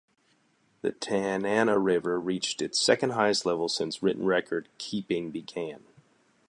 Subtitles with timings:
[0.81, 5.83] The Tanana River reached its second-highest level since written record keeping began.